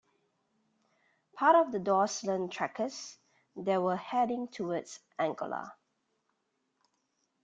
Part 1.35 1.55
of 1.55 1.71
the 1.71 1.77
Dorsland 1.77 2.49
trekkers, 2.49 3.19
they 3.55 3.77
were 3.77 3.95
heading 3.97 4.47
towards 4.47 4.99
Angola. 5.19 5.75